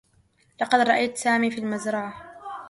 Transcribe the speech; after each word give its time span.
لقد 0.61 0.79
رأيت 0.79 1.17
سامي 1.17 1.51
في 1.51 1.57
المزرعة. 1.57 2.35